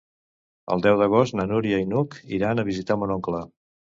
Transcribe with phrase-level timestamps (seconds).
[0.75, 3.45] El deu d'agost na Núria i n'Hug iran a visitar mon oncle.